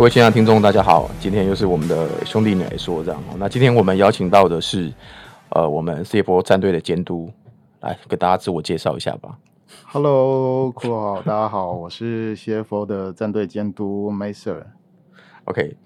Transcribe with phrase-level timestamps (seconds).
[0.00, 3.22] 各位亲爱的听众，大家好，今天又是我们的兄弟你来说这样。
[3.36, 4.90] 那今天我们邀请到的是，
[5.50, 7.30] 呃，我们 CFO 战队的监督，
[7.80, 9.36] 来给大家自我介绍一下吧。
[9.84, 14.62] Hello，酷好，大家好，我是 CFO 的战队监督 Maser。
[15.44, 15.76] OK，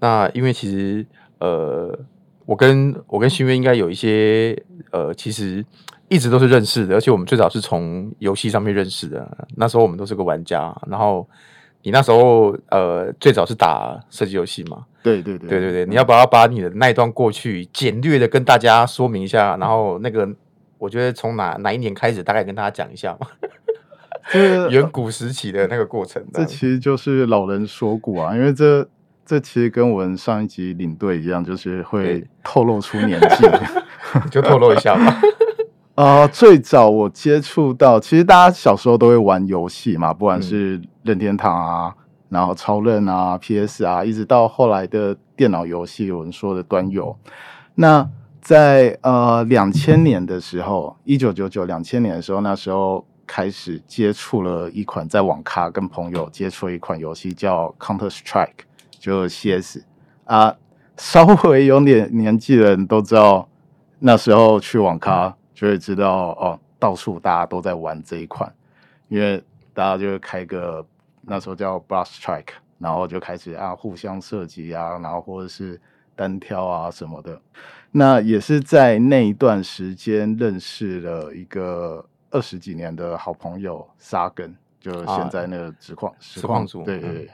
[0.00, 1.06] 那因为其实
[1.38, 1.98] 呃，
[2.44, 4.54] 我跟我跟新月应该有一些
[4.90, 5.64] 呃，其实
[6.10, 11.26] 一直都是认识的，而且我们最早是从游戏上面认识的，那时候我们都是个玩家，然后。
[11.82, 14.84] 你那时候呃，最早是打射击游戏嘛？
[15.02, 19.56] 对对对对对对，你要不要把你的那一段过去简略的跟大家说明一下？
[19.56, 20.28] 然后那个，
[20.78, 23.26] 我觉得从哪哪一年开始，大概跟大家讲一下嘛。
[24.30, 28.88] 这 远古时期的那个过程，这其实就是老人说古啊，因为这
[29.26, 33.44] 这其实跟我们上一集领队一样，就是会透露出年纪，
[34.30, 35.20] 就透露一下吧。
[35.94, 47.14] 啊、呃，最早我接触到，其实大家小时候都会玩游戏嘛，不管是任天堂啊，嗯、然后超任啊、PS 啊，一直到后来的电脑游戏，有人说的端游。
[47.74, 48.08] 那
[48.40, 58.64] 在呃两千年的时候，一九九九两千年的时候，那时候开始接触了一款在网咖跟朋友接触了一款游戏叫 Counter Strike，
[58.98, 59.80] 就 CS
[60.24, 60.56] 啊，
[60.96, 63.46] 稍微有点年纪的人都知道，
[63.98, 65.36] 那时候去网咖。
[65.62, 68.52] 嗯就会知道哦，到处大家都在玩这一款，
[69.06, 69.40] 因为
[69.72, 70.84] 大家就会开个
[71.20, 75.80] 那时候叫 Blast Strike，然后就开始啊互相射击啊，然后或者是
[76.16, 77.40] 单挑啊什么的。
[77.92, 87.24] 那也是在那一段时间认识了一个二十几年的好朋友沙根，就现在那个实况实况组，对对对。
[87.26, 87.30] 嗯、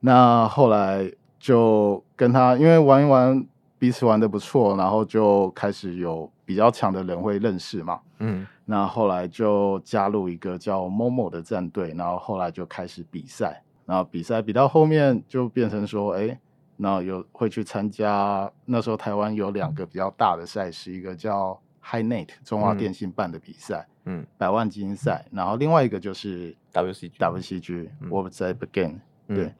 [0.00, 1.08] 那后来
[1.38, 3.46] 就跟他因为玩一玩。
[3.76, 8.00] 彼此玩的不错，然后就开始有比较强的人会认识嘛。
[8.18, 16.38] 嗯，那后来就加入一个叫 Momo 的战队，然后后来就开始比赛，然后比赛比到后面就变成说，哎，
[16.76, 18.50] 那有会去参加。
[18.64, 29.00] 那时候台湾有两个比较大的赛事，一个叫 HiNet 中华电信办的比赛，嗯，百万精英赛，然后另外一个就是 WCG WCG World Cup Game。
[29.26, 29.52] 对，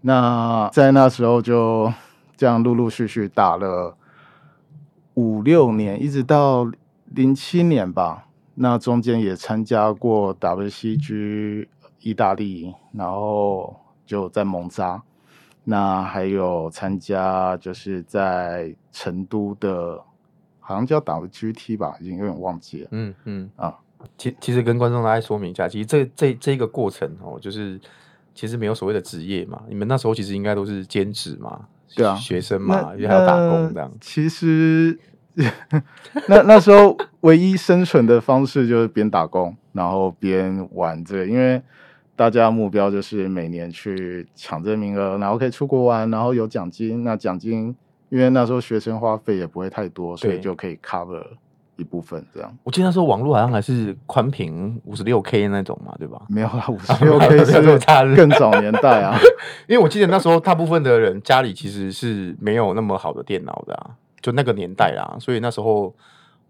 [0.00, 1.92] 那在那时候就。
[2.34, 3.96] 这样陆陆续续打了
[5.14, 6.70] 五六年，一直到
[7.06, 8.28] 零七年吧。
[8.54, 11.66] 那中间也参加过 WCG
[12.00, 13.74] 意大利，然后
[14.04, 15.02] 就在蒙扎。
[15.64, 20.02] 那还有参加就是在成都的，
[20.60, 22.88] 好像叫 WGT 吧，已经有点忘记了。
[22.90, 23.78] 嗯嗯啊，
[24.18, 27.80] 其其实跟观众大家说明一下，其实这这这个过程哦，就是
[28.34, 29.62] 其实没有所谓的职业嘛。
[29.68, 31.66] 你们那时候其实应该都是兼职嘛。
[31.94, 33.92] 对啊，学生嘛，也还要打工这样。
[34.00, 34.98] 其实
[36.28, 41.62] 那那时候唯一生存的方式就是边打工，然后边玩这个，因为
[42.14, 47.02] 大家目标就是每年去抢这个名额，然后可以出国玩，然后有奖金。
[47.02, 47.74] 那奖金
[48.10, 51.24] 因为那时候学生花费也不会太多，所以就可以 cover。
[51.82, 56.22] 一部分这样，我记得那时候网络好像还是宽屏五十六 K 那种嘛，对吧？
[56.28, 57.60] 没有啊， 五十六 K 是
[58.16, 59.18] 更早年代啊。
[59.68, 63.90] 因为我记得那时候大部分的人家里其实是没有那么好的电脑的啊，
[64.20, 65.94] 就那个年代啦，所以那时候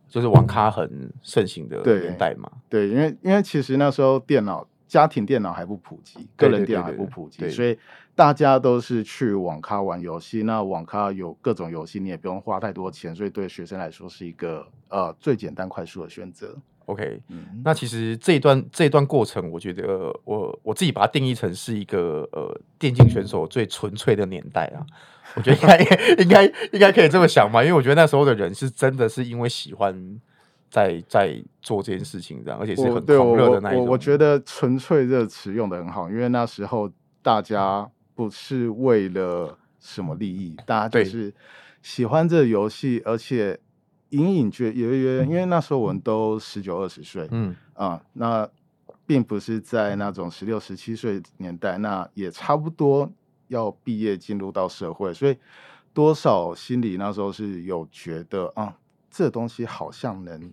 [0.08, 2.48] 就是网咖很盛行的年代嘛。
[2.68, 4.66] 对，对，因为因为其实那时候电脑。
[4.88, 7.78] 家庭电脑还不普及，个人电脑还不普及，所以
[8.14, 10.42] 大家都是去网咖玩游戏。
[10.42, 16.56] 那网咖有各种游戏，你也不用花太多钱，所以对学生来说是一个呃最简单快速的选择。
[16.86, 24.84] OK，嗯，那其实这一段这一段过程，我觉得我我自己把它定义成是一个呃电竞选手最纯粹的年代啊。
[25.36, 30.20] 我觉得应该应该应该可以这么想嘛，因为我觉得那时候的人是真的是因为喜欢。
[30.72, 33.80] 在在做这件事情，这样，而且是很狂热的那一种。
[33.82, 36.90] 我我，我觉得“纯粹”这个词用的很好，因为那时候
[37.20, 37.86] 大家
[38.24, 41.34] 不是为了什么利益，大家就是
[41.82, 43.58] 喜欢这个游戏，而且
[44.10, 47.54] 隐隐觉约约，因为那时候我们都十九二十岁，嗯。
[47.74, 48.48] 啊，那
[49.06, 53.10] 并不是在那种十六十七岁年代，那也差不多
[53.48, 55.36] 要毕业进入到社会，所以
[55.92, 58.76] 多少心里那时候是有觉得啊，
[59.10, 60.52] 这东西好像能。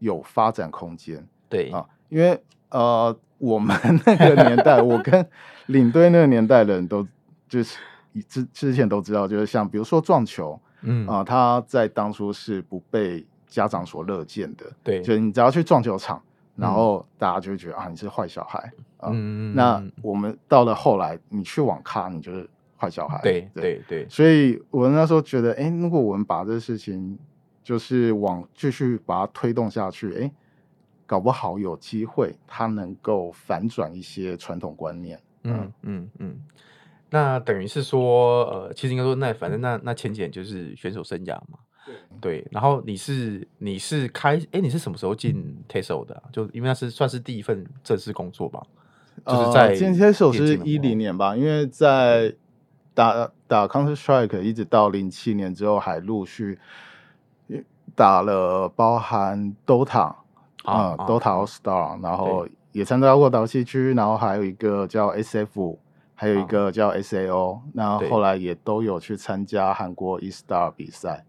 [0.00, 1.70] 有发展空间，对。
[1.70, 5.26] 啊，因为呃，我们那个年代，我跟
[5.66, 7.06] 领队那个年代的人都
[7.48, 7.78] 就是
[8.28, 16.22] 之之前都知道，就是像比如说撞球，嗯啊，他在当初是不被家长所乐见的，对，就你只要去撞球场，
[16.56, 18.58] 然后大家就会觉得啊，你是坏小孩
[18.98, 19.10] 啊。
[19.12, 24.06] 嗯，那我们到了后来，你去网咖，你就是坏小孩，对对对。
[24.08, 27.18] 所以我那时候觉得，哎，如果我们把这个事情。
[27.60, 30.32] 就是往继续把它推动下去，哎，
[31.08, 35.20] 搞不好有机会，它能够反转一些传统观念。
[35.42, 36.38] 嗯嗯嗯。
[37.10, 41.58] 那等于是说，呃，其实应该说，那反正那那前几年就是选手生涯嘛。
[42.20, 46.22] 对，然后你是你是开哎，你是什么时候进 TeSL 的、啊？
[46.30, 48.62] 就因为那是算是第一份正式工作吧，
[49.24, 52.34] 就是在进 TeSL 是一零年吧，因为在
[52.92, 56.58] 打打 Counter Strike 一直到零七年之后，还陆续
[57.94, 60.14] 打了包含 Dota
[60.68, 65.76] 啊、嗯、Dota All Star，然后也参加过岛西区，然后还有一个叫 SF，
[66.14, 71.24] 还有一个叫 SAO，那后后来也都有去参加韩国 E Star 比赛。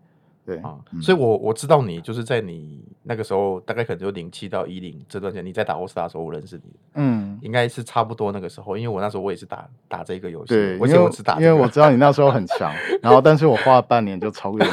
[0.45, 6.71] 对啊，嗯、所以我，我我知道你就是在你那个时候，大概可能就零七到一零这段时间，你在打 All Star 的时候，我认识你。
[6.95, 14.71] 嗯，应该是差不多那个时候，因为我那时候我也是打打这个游戏，对，而且我只打、这个，因为我知道你那时候很强，然后但是我花了半年就超越你。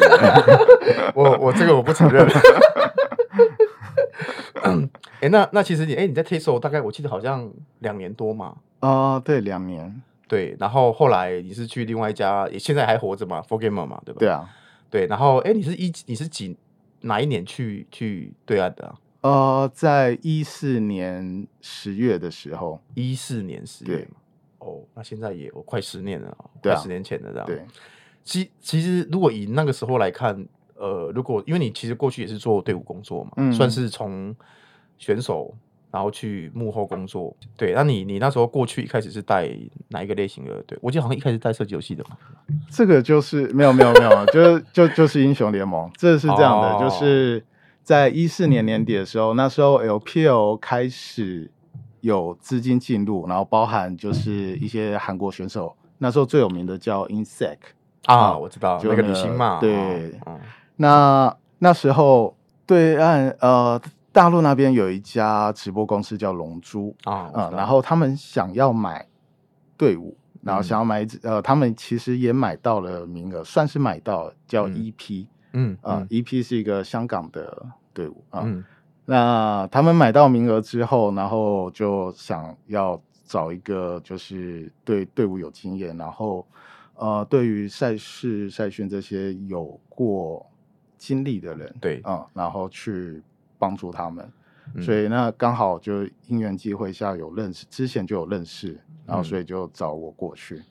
[1.14, 2.26] 我我这个我不承认。
[5.20, 8.56] 哎，那那其实你哎你在 TeSL 大概我记得好像两年多嘛。
[8.80, 10.02] 啊、呃，对，两年。
[10.28, 14.18] 对，然后后来你是去另外一家，也现在还活着嘛 f o r g a m e r 嘛，对吧？
[14.18, 14.48] 对啊。
[14.90, 16.56] 对，然后哎，你是一你是几
[17.02, 18.98] 哪一年去去对岸的啊？
[19.20, 24.16] 呃，在一四年十月的时候，一四年十月嘛。
[24.58, 27.46] 哦，那现在也有快十年了，快十年前的这样。
[27.46, 27.64] 对，
[28.24, 34.34] 其其实如果以那个时候来看，呃，如果因为你其实过去也是做队伍工作嘛，嗯，算是从
[34.98, 35.54] 选手。
[35.88, 39.48] 然后去幕后工作，对，那你你那时候过去一开始是带
[39.88, 40.62] 哪一个类型的？
[40.66, 42.18] 对，我记得好像一开始带射击游戏的嘛。
[42.68, 47.42] 这个就是没有没有没有，就就就是英雄联盟，这是这样的，哦、就是
[47.82, 51.50] 在一四年年底的时候，那时候 LPL 开始
[52.02, 57.56] 有资金进入，然后包含就是一些韩国选手，那时候最有名的叫 Insec
[58.04, 60.38] 啊，嗯、我知道就那个女星嘛，对，哦、
[60.76, 63.80] 那那时候对岸呃。
[64.16, 69.06] 大陆那边有一家直播公司叫龙珠啊，嗯，然后他们想要买
[69.76, 78.64] 队伍，然后想要买、嗯、呃，他们其实也买到了名额，算是买到叫 EP，嗯啊、呃、EP 是一个香港的队伍啊，嗯、
[79.04, 86.46] 那他们买到名额之后，然后就想要找一个就是对队伍有经验，然后
[86.94, 90.46] 呃，对于赛事赛训这些有过
[90.96, 92.00] 经历的人，对。
[92.02, 93.22] 啊、嗯，然后去。
[93.58, 94.28] 帮助他们，
[94.80, 100.62] 所以那刚好就因缘际会下有认识，之前就有认识，然后所以就找我过去。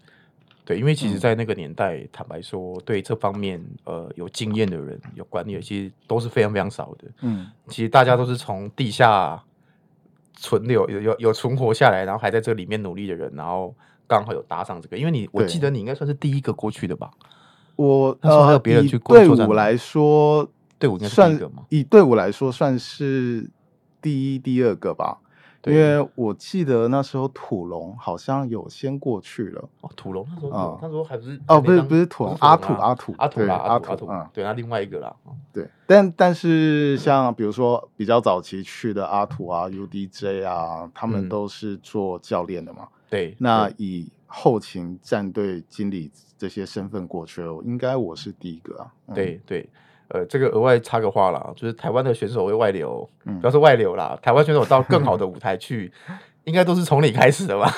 [0.64, 7.08] 对，因为其实，在那个年代，嗯、坦白说，对这方面呃有经验的人、有管理的，其实都是非常非常少的。
[7.22, 9.40] 嗯，其实大家都是从地下
[10.34, 13.76] 存留有有有存活下来，然后还在这里面努力的人，然后
[14.08, 14.98] 刚好有搭上这个。
[14.98, 17.12] 因为你我记得你应该算是第一个过去的吧？
[17.76, 20.50] 我那时候还有别人去过队伍来说。
[20.78, 21.40] 队伍算
[21.70, 23.50] 以对我来说，算是
[24.02, 25.20] 第一、第二个吧。
[25.68, 29.68] 因为我记得那时候土龙好像有先过去了。
[29.82, 35.16] 哦，土龙那时候，嗯、那时候还不是哦，不是不是土龙，阿土阿土阿土啦，阿土阿土，嗯，对，那另外一个啦。
[35.52, 42.88] 对，但但是像比如说比较早期去的阿土啊、UDJ 啊，他们都是做教练的嘛。
[43.10, 48.94] 对，那以后勤战队经理这些身份过去了，应该我是第一个啊。
[49.08, 49.68] 嗯、对对。
[50.16, 54.18] 呃，这个额外插个话啦，就是台湾的选手会外流，主要是外流啦。
[54.22, 55.92] 台湾选手到更好的舞台去，
[56.46, 57.70] 应该都是从你开始的吧？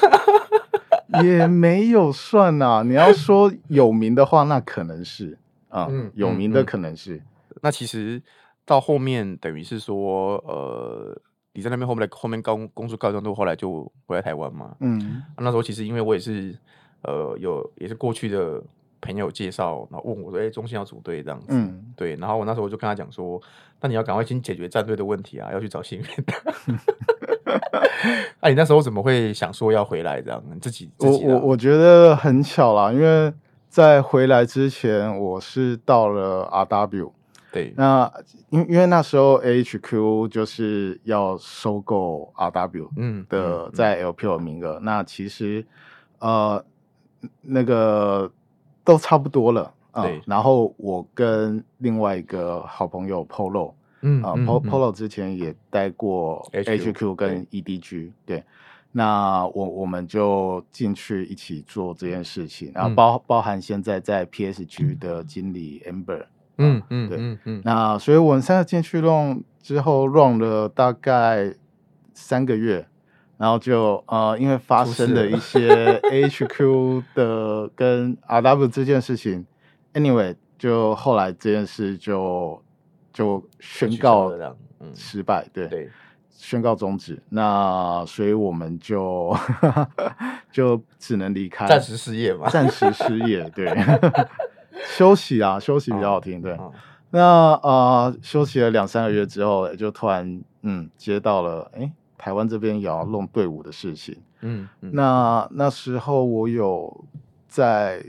[1.24, 2.84] 也没有算呐。
[2.86, 5.36] 你要说有名的话，那可能是
[5.70, 7.15] 啊，嗯，有名的可能是。
[7.15, 8.22] 嗯嗯、那其实
[8.63, 11.20] 到后面等于是说，呃，
[11.53, 14.75] 你在那边后面后面工工作告一段落，后来就回来台湾嘛。
[14.82, 16.56] 嗯、啊，那时候其实因为我也是
[17.01, 18.62] 呃有也是过去的。
[19.01, 23.39] 朋友介绍，然后问我说：“哎、欸，中信要组队这样子，嗯、对。”然后我那时候就跟他讲说
[23.80, 26.08] ：“那你要赶快先解决战队的问题啊， 要去找新人。
[28.42, 30.42] ”哎，你那时候怎么会想说要回来这样？
[30.54, 33.32] 你自己，自己我我我觉得很巧啦，因为
[33.70, 37.12] 在回来之前，我是到了 RW。
[37.51, 38.12] 对，那
[38.50, 44.74] 因因为那时候 AHQ 就是要收购 RW，嗯的在 LPL 名额。
[44.80, 45.66] 嗯嗯、那其实
[46.20, 46.63] 呃
[47.42, 48.30] 那个。
[48.88, 50.22] 都差不多了啊，对。
[50.25, 58.41] 然后我跟另外一个好朋友 Polo，嗯啊，Polo 之前也待过 HQ 跟 EDG，对，
[58.94, 66.24] 那我我们就进去一起做这件事情，然后包包含现在在 PSG 的经理 Amber，
[66.58, 71.53] 嗯嗯，对，嗯嗯，那所以我们现在进去 run 之后 run 了大概
[72.13, 72.88] 三个月。
[73.38, 79.46] 然后就呃，因为发生了一 些 HQ 的跟 RW 这件事情
[79.94, 82.62] ，anyway，就后来这件事就
[83.13, 84.32] 就宣告
[84.96, 85.89] 失败，对对，
[86.32, 89.36] 宣告终止，那所以我们就
[90.51, 93.72] 就只能离开，暂时失业嘛，暂时失业，对，
[94.98, 96.53] 休息啊，休息比较好听，对。
[96.53, 96.72] 哦、
[97.12, 107.05] 那呃，休息了两三个月之后，就突然嗯接到了，哎，台湾这边也要弄队伍的事情，嗯，嗯那那时候我有
[107.47, 108.03] 在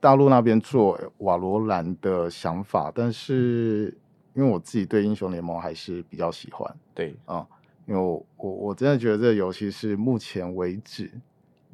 [0.00, 3.96] 大陆那边做瓦罗兰的想法，但是。
[4.32, 7.46] 因为我自己对英雄联盟还是比较喜欢，对啊、嗯，
[7.86, 11.10] 因为我我我真的觉得这个游戏是目前为止，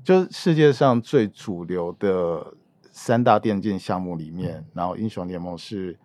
[0.02, 2.54] 就是世界上最主流的
[2.90, 5.96] 三大电竞项目里面，嗯、然后英雄联盟是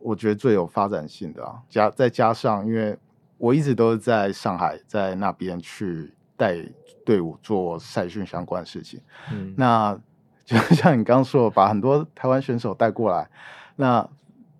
[0.00, 1.62] 我觉得最有发展性的啊。
[1.70, 2.98] 加再加上，因为
[3.44, 6.56] 我一直都是在上海，在那边去带
[7.04, 9.00] 队伍做赛训相关的事情，
[9.32, 9.98] 嗯，那
[10.44, 13.28] 就像你刚刚说，把很多台湾选手带过来，
[13.76, 14.08] 那。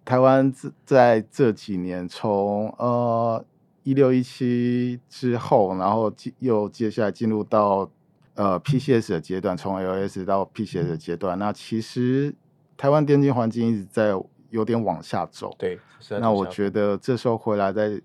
[0.07, 0.53] 台湾
[0.85, 3.43] 在这几年从呃
[3.85, 7.91] 一六一七之后，然后又接下来进入到
[8.35, 11.39] 呃 PCS 的阶段，从 LS 到 PCS 的阶段。
[11.39, 12.35] 那其实
[12.77, 14.13] 台湾电竞环境一直在
[14.51, 15.57] 有点往下走。
[15.59, 15.81] 对，
[16.21, 17.99] 那我觉得这时候回来再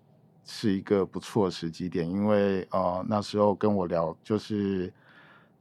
[0.44, 4.94] 是一个不错的时机点，因为呃那时候跟我聊就是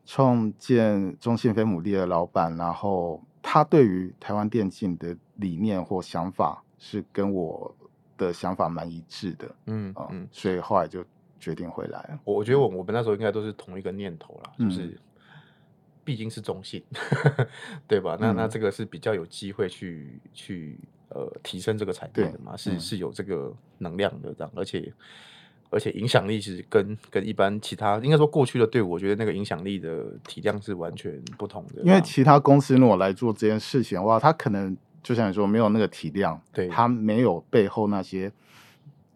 [0.04, 5.16] 创建中信飞姆利的老板，然后他对于台湾电竞的。
[5.40, 7.72] 理念或想法是跟我
[8.16, 11.04] 的想法蛮一致的，嗯嗯，嗯，所以后来就
[11.38, 12.18] 决定回来了。
[12.24, 15.00] 我我觉得我我们那时候应该都是同一个念头啦，嗯、就是
[16.02, 16.82] 毕竟是中信，
[17.86, 18.18] 对吧？
[18.20, 20.76] 那、嗯、那这个是比较有机会去去
[21.18, 24.92] 呃提升这个产业的嘛，是、嗯、是有这个能量的这样，而且
[25.70, 31.82] 而且影响力是跟跟一般其他应该说过去的队伍，我觉得那个影响力的体量是完全不同的。
[31.82, 34.76] 因为其他公司如果来做这件事情的话，他可能。
[35.00, 38.30] 就像你说，没有那个体量，对，他没有背后那些，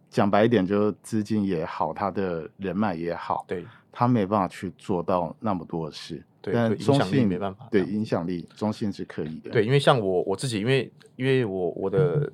[0.08, 6.22] 讲白一点，就是资金也好，他的人脉也好，对，他没办法去做到那么多的事。
[6.42, 9.50] 对，但中信没办法，对，影响力中性是可以的。
[9.50, 12.30] 对，因为像我我自己，因为因为我我的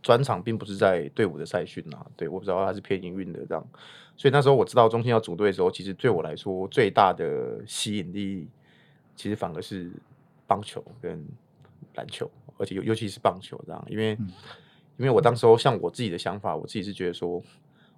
[0.00, 3.68] 专场并不是在队伍的赛训啊，对，我不知道他是偏营运的这样，
[4.16, 8.48] 所以那时候我知道中信要组队的时候，其实对我来说最大的吸引力，
[9.14, 9.90] 其实反而是
[10.46, 11.22] 棒球跟
[11.94, 12.30] 篮球。
[12.60, 14.32] 而且尤尤其是棒球这样，因为、嗯、
[14.96, 17.40] 因为我当时候像我自己的想法，我自己是觉得说，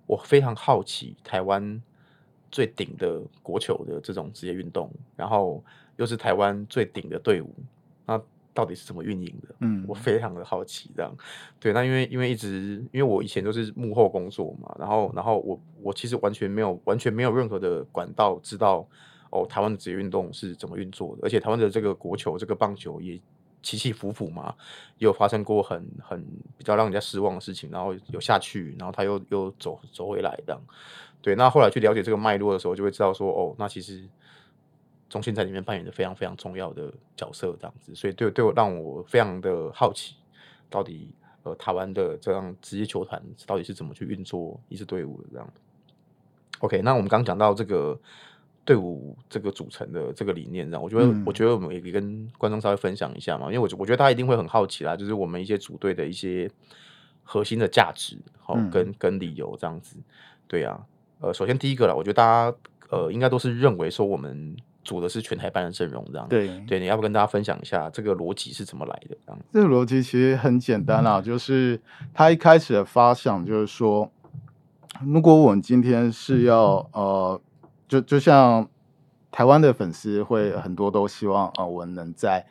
[0.06, 1.82] 我非常好奇台湾
[2.50, 5.62] 最顶的国球的这种职业运动，然后
[5.96, 7.54] 又是台湾最顶的队伍，
[8.06, 8.20] 那
[8.52, 9.54] 到底是怎么运营的？
[9.60, 11.14] 嗯，我非常的好奇这样。
[11.58, 18.86] 对，那因为因为一直因为我以前都是幕后工作嘛，然后然后我我其实完全没有完全没有任何的管道知道
[19.30, 23.20] 哦台湾的职业运动是怎么运作的，而且台湾的这个国球这个棒球也。
[23.62, 24.54] 起起伏伏嘛，
[24.96, 26.24] 也有发生过很很
[26.56, 30.58] 比较让人家失望的事情，然后有下去，然后他又又走走回来这样。
[31.22, 34.08] 对，那后来去了解这个脉络的时候，就会知道说，哦，那其实
[35.08, 40.16] 中心在里面扮演着非常非常重要的角色这样子，所以对对我让我非常的好奇，
[40.68, 41.10] 到底
[41.42, 45.52] 呃台湾的这样职业球团到底是怎么去运作一支队伍的这样。
[46.60, 47.98] OK，那我们刚讲到这个。
[48.62, 56.48] 队伍这个组成的这个理念，这样我觉得，嗯、我觉得我们也可以跟观众稍微分享一下嘛，因为我我觉得大家一定会很好奇啦，就是我们一些组队的一些
[57.24, 59.96] 核心的价值，好、嗯、跟跟理由这样子，
[60.46, 60.86] 对啊，
[61.20, 62.56] 呃，首先第一个啦，我觉得大家
[62.90, 69.16] 呃应该都是认为说我们组的是全台班的阵容这样，对对，你要不跟大家分享一下这个逻辑是怎么来的？
[69.26, 71.80] 这样，这个逻辑其实很简单啦，嗯、就是
[72.12, 74.10] 他一开始的发想就是说，
[75.04, 77.40] 如果我们今天是要呃。
[77.90, 78.68] 就就像
[79.32, 82.46] 台湾的粉丝会很多都希望啊，我能在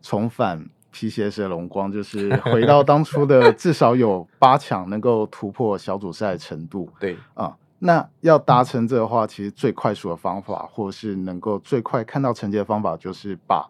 [0.00, 0.64] 重返
[0.94, 6.88] PCS 的荣光，就是回到当初的 至少有八强能够突破小组赛程度。
[7.00, 13.68] 对啊，那要达成这个的话，其实最快速的方法，或是能够最快看到成绩的方法，就是把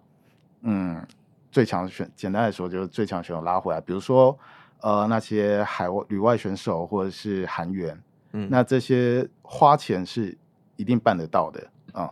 [0.61, 1.02] 嗯
[1.50, 4.38] 最强选，简单来说就是最强选手拉回来，比如说
[4.81, 7.99] 呃那些海外旅外选手或者是韩援，
[8.33, 10.37] 嗯，那这些花钱是。
[10.76, 11.61] 一定办得到的
[11.93, 12.11] 啊、嗯！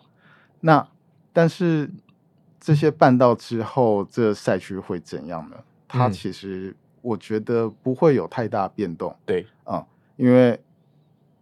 [0.60, 0.88] 那
[1.32, 1.90] 但是
[2.60, 5.56] 这些办到之后，这赛区会怎样呢？
[5.88, 9.16] 它其实我觉得不会有太大变动。
[9.24, 9.86] 对啊、嗯，
[10.16, 10.60] 因为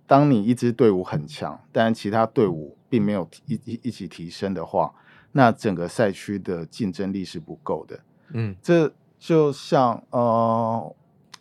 [0.07, 4.95] 当你一支队伍很强，但其他队伍并没有一一一起提升的话，
[5.33, 8.01] 那整个赛区的竞争力是不够的。
[8.33, 10.95] 嗯，这就像呃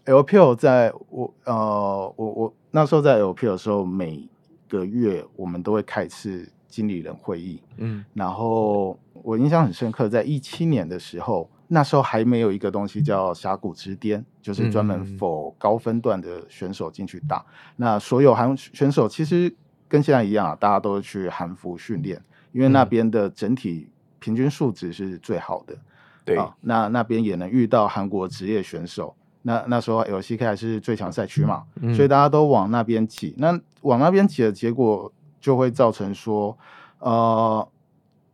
[0.05, 4.27] ，LPL 在我呃我我那时候在 LPL 的时候每。
[4.67, 17.37] 个月我们都会开一次经理人会议，嗯，然后我印象很深刻，在一七年的时候，那时候还没有一个东西叫峡谷之巅，就是专门 for 高分段的选手进去打。
[17.37, 17.45] 嗯、
[17.77, 19.53] 那所有韩选手其实
[19.87, 25.75] 跟现在一样啊，大家都去韩服训练，因为那边的整体平均数值是最好的。
[26.23, 29.15] 对、啊，那那边也能遇到韩国职业选手。
[29.43, 33.35] 那那时候 LCK 还是最强赛区嘛，嗯、所以大家都往那边挤。
[33.37, 36.57] 那往那边挤的结果，就会造成说，
[36.97, 37.67] 呃，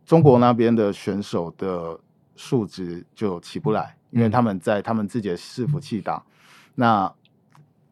[0.06, 2.00] 中国那边的选手的
[2.42, 6.24] 素质就起不来，因为他们在他们自己的伺服器打，
[6.74, 7.14] 那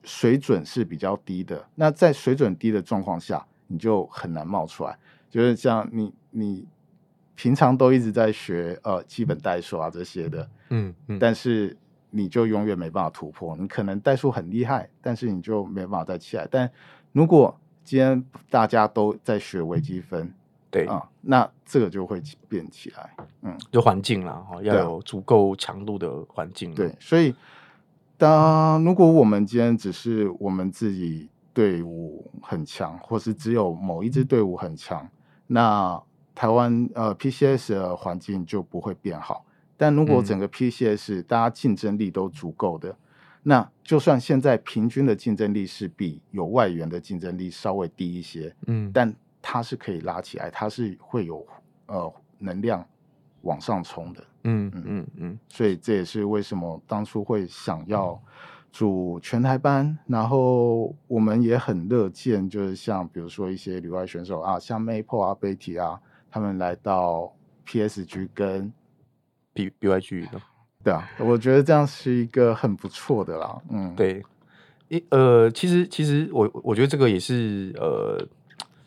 [0.03, 1.63] 水准是比较低的。
[1.75, 4.97] 那在水准低的状况下，你就很难冒出来。
[5.29, 6.65] 就是像你你
[7.35, 11.77] 平常都一直在学呃基本代数啊这些的，嗯，嗯但是。
[12.11, 13.55] 你就永远没办法突破。
[13.55, 16.47] 你可能代数很厉害，但是你就没办法再起来。
[16.49, 16.67] 但
[17.11, 20.33] 如果今天大家都在学微积分，
[20.71, 23.15] 对啊、嗯，那这个就会变起来。
[23.41, 26.73] 嗯，就环境啦，哈，要有足够强度的环境。
[26.73, 27.33] 对，所以
[28.17, 35.09] 当如果我们今天只是我们自己队伍很强，或是只有某一支队伍很强，
[35.47, 36.01] 那
[36.35, 39.45] 台湾呃 PCS 的环境就不会变好。
[39.75, 42.97] 但如果整个 PCS 大家竞争力都足够的，嗯、
[43.43, 51.46] 那就算现在平均的竞争力是比有外援的竞争力稍微低一些，嗯，但它是可以拉起来，它是会有
[51.88, 52.86] 呃能量
[53.41, 58.22] 往上冲的，嗯嗯嗯嗯，所以这也是为什么当初会想要
[58.72, 67.34] 组全台班，然后我们也很乐见，就是像比如说一些旅外选手啊，像 Maple 啊、Betty 啊，他们来到
[67.65, 68.72] PSG 跟
[69.53, 70.41] B B Y G 的，
[70.84, 73.62] 对啊，我觉得这样是一个很不错的啦。
[73.69, 74.24] 嗯，对，
[74.89, 78.27] 一呃，其实其实我我觉得这个也是呃，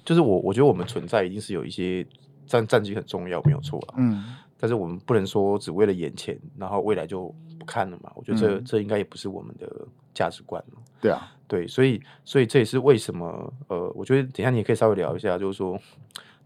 [0.04, 2.06] 就是我我觉得我们存在一定是有一些
[2.46, 3.94] 战战绩很重要，没有错啊。
[3.98, 8.10] 嗯，但是我们不能说只为了眼前，然后未来就不看了嘛。
[8.14, 9.68] 我觉得这、嗯、这应该也不是我们的
[10.14, 10.62] 价值观。
[11.00, 15.78] 对啊，对，所以所以这也是为什么呃，我觉得等一下你也可以稍微聊一下，就是说。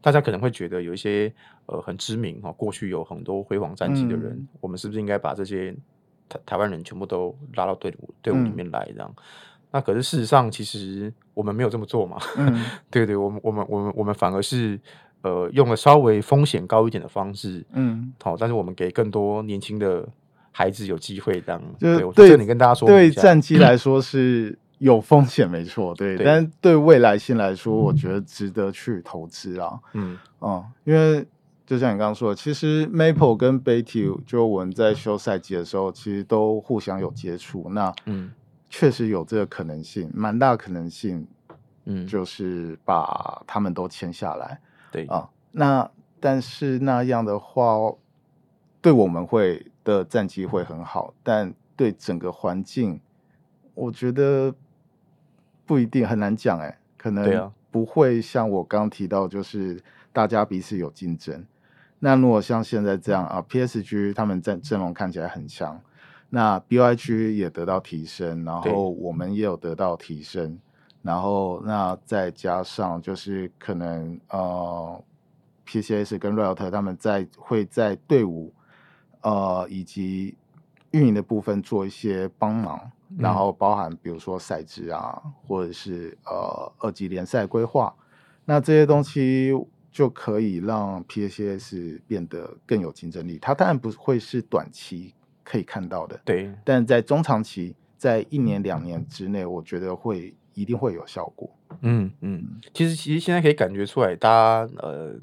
[0.03, 1.33] 大家可能会觉得有一些
[1.65, 5.75] 呃很知名哈，过去有很多辉煌战绩的人，嗯、我们是不是应该把这些
[6.29, 8.89] 台台湾人全部都拉到队伍队伍里面来？
[8.93, 9.23] 这样，嗯、
[9.77, 12.17] 那可是事实上，其实我们没有这么做嘛。
[12.39, 14.81] 嗯、 对对，我们我们我们我们反而是
[15.21, 20.09] 呃用了稍微风险高一点的方式，嗯，好，但是我们给更多年轻的
[20.51, 21.61] 孩子有机会，这样。
[21.79, 24.59] 就是对，对你跟大家说，对战机来 说是。
[24.79, 29.73] 有风险没错，对，对，但对未来性来说，我觉得值得去投资啊。
[29.95, 31.27] 嗯嗯，因为
[31.65, 37.67] 就像你刚刚说的，其实 Maple 跟 Betty 就我们在休赛季的时候，其实都互相有接触。
[37.71, 38.31] 那嗯，
[38.69, 41.27] 确实有这个可能性，蛮大可能性。
[41.85, 44.61] 嗯，就是把他们都签下来。
[44.91, 47.77] 对啊，那但是那样的话，
[48.81, 53.01] 对我们会的战绩会很好，但对整个环境，
[53.75, 54.55] 我觉得。
[55.69, 61.45] 不一定很难讲哎，可能不会像我刚提到，就是大家彼此有竞争。
[61.99, 65.83] 那如果像现在这样啊，PSG 他们阵阵容看起来很强，
[66.29, 70.59] 那 BYG 也得到提升，然后我们也有得到提升，
[71.03, 75.03] 然后那再加上就是可能呃
[75.67, 78.53] ，PCS 跟 Riot 他们在会在队伍
[79.23, 80.37] 呃以及
[80.91, 82.91] 运营的部分做一些帮忙。
[83.17, 87.95] 然后包含比如说赛制啊，或者是呃二级联赛规划，
[88.45, 89.53] 那这些东西
[89.93, 93.39] 就可以让 PCS 变得更有竞争力。
[93.41, 95.15] 它当然不会是短期
[95.49, 101.49] 可以看到的，对，但在中长期，在一年两年之内，我觉得会一定会有效果。
[101.83, 105.15] 嗯嗯，其实其实现在可以感觉出来，大家呃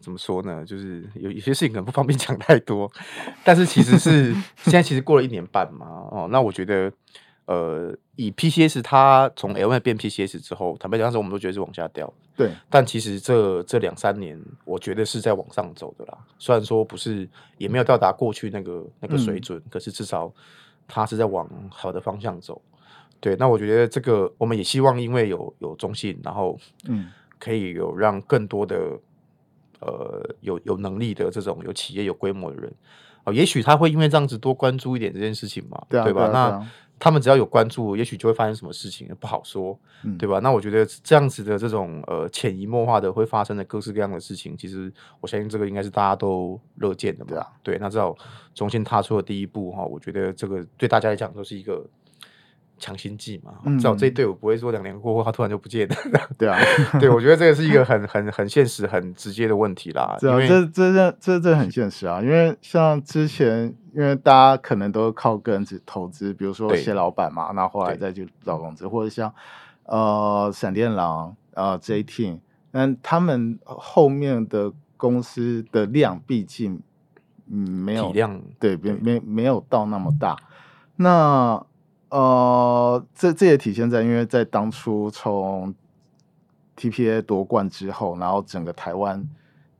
[0.00, 0.64] 怎么说呢？
[0.64, 2.90] 就是有有些事情可能不方便 讲太多，
[3.44, 6.92] 但是其实是现在其实过了一年半嘛，哦，那我觉得。
[7.48, 12.12] 呃，以 PCS 它从 L1 变 PCS 之后，坦白讲，当时我们都觉得是往下掉。
[12.36, 16.18] 对，但其实这这两三年，我觉得是在往上走的啦。
[16.38, 20.30] 虽然说不是，也没有到达过去那个那个水准，嗯、可是至少
[20.86, 22.60] 它是在往好的方向走。
[23.18, 27.06] 对，那我觉得这个我们也希望，因为有有中信，然后嗯，
[27.38, 28.76] 可以有让更多的
[29.80, 32.70] 呃有有能力的这种有企业有规模的人，
[33.24, 36.26] 哦、呃，也许他会因为这样子多关注一点这件事情嘛，对，啊、对吧？
[36.26, 36.70] 对啊对啊、那。
[36.98, 40.38] 他们只要有关注，也许就会发生什么事情，不好说，嗯、对吧？
[40.40, 47.28] 那我觉得这样子的这种呃潜移默化的会发生的各式各样的事情，其实我相信这个应该是大家都乐见的嘛。
[47.30, 48.16] 对啊，对，那至少
[48.54, 51.86] 重新踏出了第一步哈，我觉得这个对大家来讲都是一个
[52.78, 53.52] 强心剂嘛。
[53.76, 55.96] 至少这一队伍不会说两年过后他突然就不见了。
[56.38, 56.58] 对啊，
[56.98, 60.16] 对，我觉得这个是一个很很很现实、很直接的问题啦。
[60.20, 63.74] 对这这这这这很现实啊，因为像之前。
[63.94, 69.34] 因因为大家可能都靠个人投资，比如说谢老板嘛，那后，后来再去找公司，或者像
[69.82, 72.38] 呃闪电狼呃 J Team，
[72.70, 76.80] 但他们后面的公司的量毕竟
[77.50, 80.36] 嗯没有体量对，没没没有到那么大。
[80.94, 81.60] 那
[82.10, 85.74] 呃这这也体现在，因为在当初从
[86.76, 89.28] TPA 夺冠之后，然后整个台湾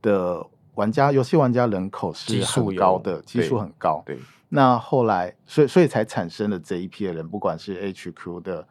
[0.03, 0.47] 的。
[0.75, 4.01] 玩家游戏玩家人口是很高的，基数很高。
[4.07, 4.17] 对，
[4.49, 8.65] 那后来，所以所以才产生了这一批的人，不管是 HQ 的、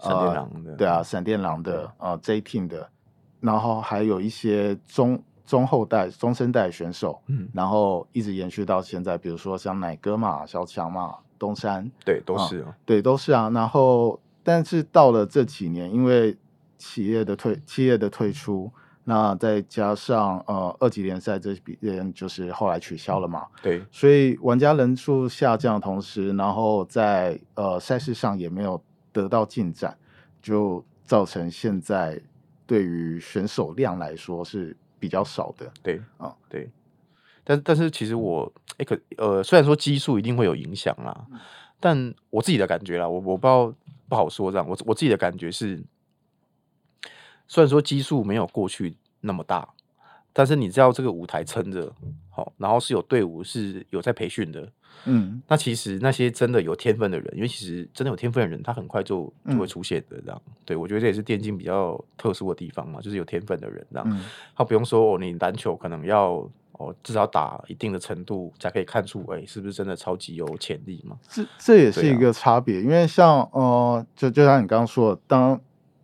[0.00, 2.88] 闪电狼的，呃、对啊，闪电狼的啊、呃、J Team 的，
[3.38, 13.50] 然后还有一些中中后代、中生代选手，嗯，然后一直延续到现在，比如说像奶哥嘛、小强嘛、东山，对，都是对，都是啊。
[13.52, 16.36] 然后，但是到了这几年，因为
[16.78, 18.70] 企业的退，企业的退出。
[19.04, 29.98] 那再加上呃二级联赛这边就是后来取消了嘛，对，所以玩家人数下降的同时，然后在呃赛事上也没有得到进展，
[30.40, 32.20] 就造成现在
[32.64, 35.68] 对于选手量来说是比较少的。
[35.82, 36.70] 对啊、嗯，对，
[37.44, 41.38] 但但是其实我哎可呃虽然说基数一定会有影响啦，嗯、
[41.80, 43.74] 但我自己的感觉啦，我我不知道
[44.08, 45.82] 不好说这样，我我自己的感觉是。
[47.48, 49.68] 虽然说基数没有过去那么大，
[50.32, 51.92] 但是你知道这个舞台撑着，
[52.30, 54.72] 好，然后是有队伍是有在培训的，
[55.04, 64.24] 嗯，那其实那些真的有天分的人，因为其实真的有天分的人，他很快就就会出现的，这样，嗯、对我觉得这也是电竞比较特殊的地方嘛，就是有天分的人，这样，嗯、
[64.56, 71.16] 他不用说哦，你篮球可能要哦至少打一定的程度才可以看出，哎，是不是真的超级有潜力嘛？
[71.28, 75.60] 这这也是一个差别，啊、因为像呃，就就像你刚刚说的，当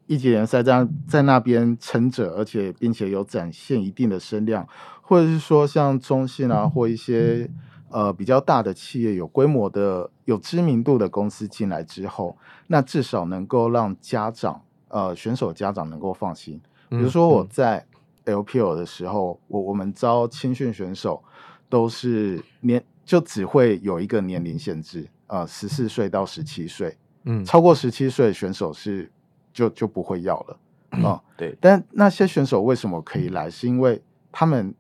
[0.07, 4.67] 一级联赛这样在那边撑着，而且并且有展现一定的声量，
[5.03, 7.51] 或者是说像中信啊，或一些
[7.91, 12.37] 呃比较大的企业、有规模的、有知名度的公司进来之后，
[12.69, 16.61] 那至少能够让家长呃选手家长能够放心。
[16.89, 17.85] 比如说我在
[18.29, 21.23] LPL 的时候，我我们招青训选手
[21.69, 29.11] 都是年就只会有一个年龄限制，呃十四岁到十七岁，嗯，超过十七岁选手是。
[29.51, 30.57] 就就不会要了
[30.91, 31.57] 啊，哦、对。
[31.61, 33.51] 但那些选手为什么可以来？
[33.51, 34.73] 是因为他们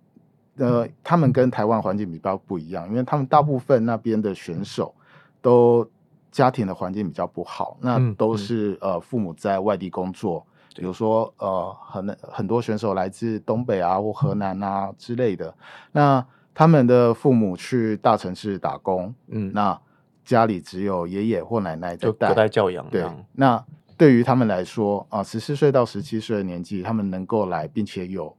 [0.56, 4.94] 呃，他们跟台湾环境比较不一样，因为他们大部分那边的选手
[5.42, 5.88] 都
[6.30, 10.46] 家庭的环境比较不好，那都是、嗯、呃父母在外地工作，
[10.78, 15.54] 比如说呃很很多选手来自东北啊或河南啊之类的，
[15.92, 19.78] 那他们的父母去大城市打工，嗯，那
[20.24, 23.64] 家里只有爷爷或奶奶在带，隔代教养，对，那。
[23.98, 28.32] 对于他们来说啊，十四岁到十七岁的年纪，他们能够来，并且有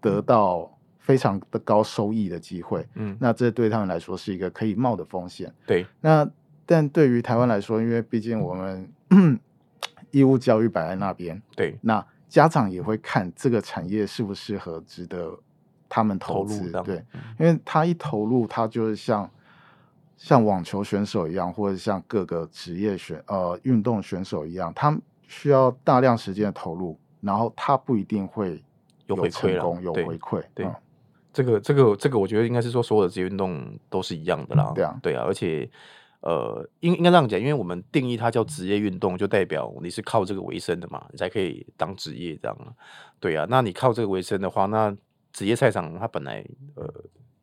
[0.00, 5.52] 得到非常的高收益的机会，嗯，那这对他们来说是一个可以冒的风险。
[5.66, 6.30] 对，那
[6.64, 9.36] 但对于台湾来说，因为毕竟我们、嗯、
[10.10, 15.38] 义务教育摆在那边，对，那家长也会看这个产业适不适合值得
[15.88, 17.04] 他们投资，对，
[17.38, 19.30] 因为他一投入，他就是像。
[20.20, 28.60] 像网球选手一样，或者像各个职业选呃运动选手一样，他需要大量时间的投入，然后他不一定会
[29.06, 30.42] 有成功有回馈。
[30.56, 30.68] 对，
[31.32, 34.72] 这个这个这个，我觉得应该是说所有的职业运动都是一样的啦。
[34.74, 35.70] 对啊，对啊，而且
[36.20, 42.76] 呃，应应该这样讲，因为我们定义它叫职业运动，就代表你是靠这个为生的嘛，你才可以当职业这样。
[43.20, 44.96] 对啊，那你靠这个为生的话，那
[45.32, 46.88] 职业赛场它本来呃。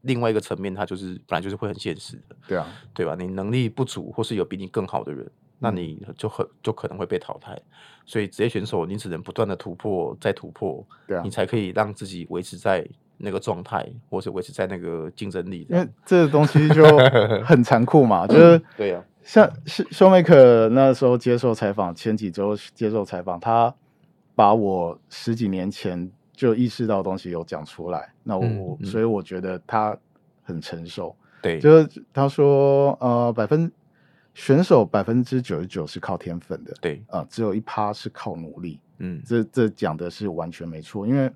[0.08, 3.16] 另外一个层面，它就是本来就是会很现实的，对啊，对吧？
[3.18, 7.60] 你能力不足，或是有比你更好的人，那你就很就可能会被淘汰。
[8.06, 15.66] 所以职业选手，你只能不断的突破，再突破，对啊，你才可以让自己维持在那个状态，或是维持在那个竞争力。
[15.70, 16.84] 因为这个东西就
[17.44, 23.74] 很残酷嘛，就是对呀，像修 Showmaker 那时候接受采访，前几周接受采访，他
[24.36, 26.12] 把我十几年前。
[26.38, 29.98] 就意识到东西有讲出来，那我、嗯嗯、所以我觉得他
[30.44, 31.16] 很成熟。
[31.42, 33.72] 对，就是他说，呃，百分
[34.34, 38.82] 选手百分之九十九是靠天分的，对啊、呃，只有一趴是靠努力。
[38.98, 41.32] 嗯，这这讲的是完全没错，因为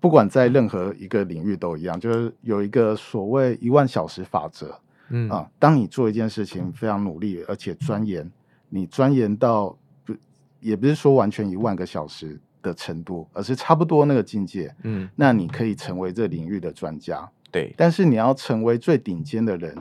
[0.00, 4.78] 不管在任何一个领域都一样，就是有一个所谓一万小时法则。
[5.10, 8.30] 嗯啊、呃，当你做一件事情非常努力而且钻研，
[8.68, 10.14] 你钻研到不
[10.60, 12.40] 也不是说完全一万个小时。
[12.62, 17.72] 的程度，而是差不多那个境界，嗯，那你可以成为这领域的专家，对。
[17.76, 19.72] 但是你要成为最顶尖的人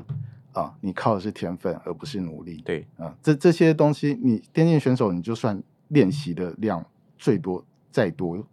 [0.52, 3.16] 啊，你靠的是天分，而不是努力，对啊。
[3.24, 6.86] 这这些东西，你电竞选手，你就算练习的量
[7.18, 8.46] 最多再多，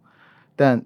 [0.55, 0.83] 但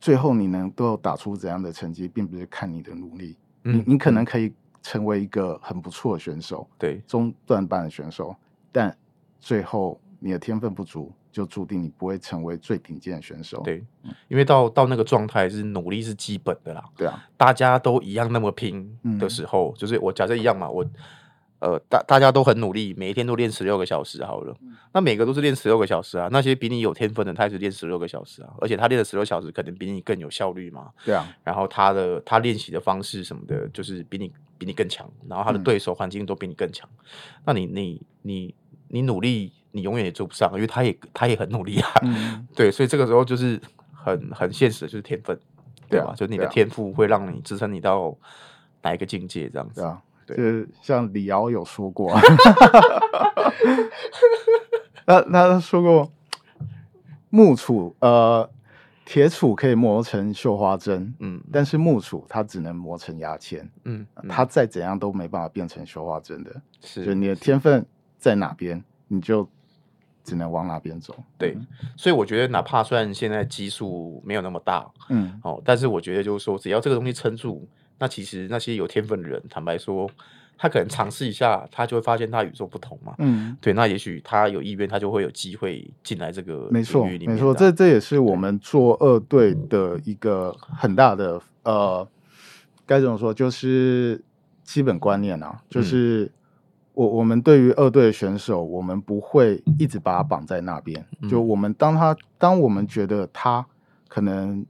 [0.00, 8.34] 最后你能都要打出怎样的成绩，并不是看你的努力，嗯，你你可能可以成为一个很不错的选手，对，中段班的选手，
[8.70, 8.96] 但
[9.40, 13.60] 最后你的天分不足，就注定你不会成为最顶尖的选手。
[13.62, 13.84] 对，
[14.28, 16.84] 因为到到那个状态是努力是基本的啦。
[16.96, 20.84] 对啊，大家都一样那么拼的时候，嗯、就是我假设一样嘛，我。
[21.60, 24.54] 呃，大大家都很努力，每一天都练十六个小时好了。
[24.62, 26.28] 嗯、那每个都是练十六个小时啊。
[26.30, 28.54] 那些比你有天分的，他也是练十六个小时啊。
[28.60, 30.90] 而且他练了十六小时，可能比你更有效率嘛。
[31.04, 31.26] 对啊。
[31.42, 35.10] 然后他的他练习的方式什么的，就是比你比你更强。
[35.28, 36.88] 然后他的对手环境都比你更强。
[36.92, 38.54] 嗯、那你你你
[38.86, 41.90] 你努力，你永远也追不上，因为他也他也很努力啊。
[42.02, 43.60] 嗯、对，所以这个时候就是
[43.92, 45.36] 很很现实的，就是天分，
[45.90, 46.14] 对吧？
[46.16, 48.16] 就是你的天赋会让你支撑你到
[48.82, 49.84] 哪一个境界，这样子。
[50.36, 52.12] 就是像李敖有说过，
[55.06, 56.12] 那那他说过，
[57.30, 58.48] 木杵呃，
[59.04, 67.84] 铁杵可以磨成绣花针，嗯，但是木杵它只能磨成牙签，嗯，它再怎样都没办法变成绣花针的，是，就你的天分
[68.18, 69.48] 在哪边，你就
[70.24, 71.56] 只能往哪边走，对，
[71.96, 77.66] 所以我觉得哪怕虽然现在基数没有那么大，嗯，哦，但是我觉得就是说，只要这个东西撑住。
[77.98, 80.08] 那其实那些有天分的人，坦白说，
[80.56, 83.14] 他可能尝试一下，他就会发现他与众不同嘛。
[83.18, 83.72] 嗯，对。
[83.72, 86.68] 那也许他有意愿，他就会有机会进来这个。
[86.70, 87.52] 没错，没错。
[87.54, 92.06] 这这也是我们做二队的一个很大的呃，
[92.86, 93.34] 该怎么说？
[93.34, 94.22] 就是
[94.62, 95.60] 基本观念啊。
[95.68, 96.30] 就是
[96.94, 101.04] 我我们对于二队的选手，我们不会一直把他绑在那边。
[101.28, 103.66] 就我们当他当我们觉得他
[104.06, 104.64] 可能。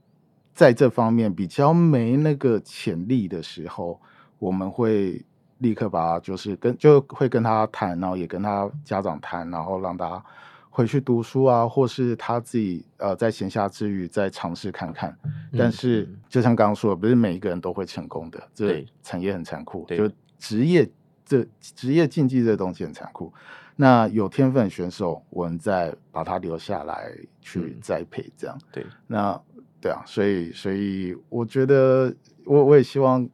[0.59, 3.97] 在这方面比较没那个潜力的时候，
[4.39, 5.23] 我们会
[5.59, 10.21] 立刻把他就是跟就会跟他谈，然后也跟他家长谈，然后让他
[10.69, 15.17] 回去读书啊，或是他自己呃在闲暇之余再尝试看看。
[15.57, 20.85] 但是就像刚刚说的，不是每一个人都会成功的，这产业很残酷，就职业
[21.23, 23.31] 这职业竞技这东西很残酷。
[23.77, 29.41] 那有天分选手，我们再把他留下来去栽培，这样对那。
[29.81, 32.13] 对啊，所以所以我觉得
[32.45, 33.27] 我我也希望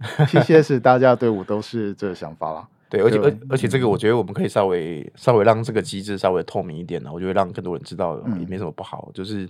[0.00, 2.68] TCS 大家队伍都是这个想法啦。
[2.90, 9.08] 对，而且而而且这个我觉得我们可以稍微稍微让这个机制稍微透明一点呢，我觉得让更多人知道也没什么不好。
[9.08, 9.48] 嗯、就是